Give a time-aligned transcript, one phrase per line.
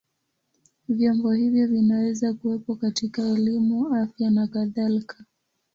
[0.89, 5.25] Vyombo hivyo vinaweza kuwepo katika elimu, afya na kadhalika.